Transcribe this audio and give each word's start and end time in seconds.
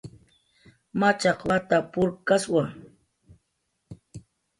Machaq 0.99 1.39
wata 1.49 1.77
purkkaswa 1.91 2.63